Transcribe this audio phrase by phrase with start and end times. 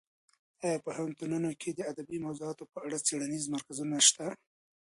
[0.63, 4.25] ایا په پوهنتونونو کې د ادبي موضوعاتو په اړه څېړنیز مرکزونه شته؟